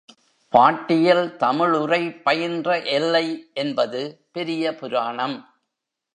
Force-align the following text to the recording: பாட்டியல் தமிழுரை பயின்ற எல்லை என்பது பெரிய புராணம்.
பாட்டியல் 0.53 1.35
தமிழுரை 1.39 2.21
பயின்ற 2.21 2.81
எல்லை 2.81 3.49
என்பது 3.53 4.01
பெரிய 4.31 4.75
புராணம். 4.75 5.37